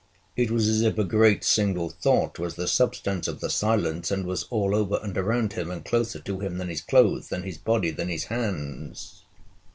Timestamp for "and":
4.09-4.25, 5.03-5.15, 5.69-5.85